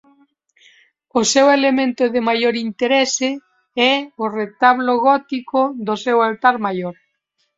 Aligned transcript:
O 1.19 1.21
seu 1.33 1.47
elemento 1.57 2.03
de 2.13 2.21
maior 2.29 2.55
interese 2.67 3.29
é 3.91 3.93
o 4.23 4.25
retablo 4.39 4.93
gótico 5.07 5.59
do 5.87 5.95
seu 6.05 6.17
altar 6.29 6.55
maior. 6.65 6.95